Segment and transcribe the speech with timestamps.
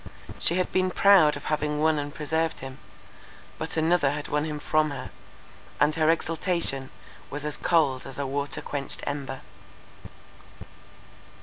[0.39, 4.89] She had been proud of having won and preserved him—but another had won him from
[4.89, 5.11] her,
[5.79, 6.89] and her exultation
[7.29, 9.41] was as cold as a water quenched ember.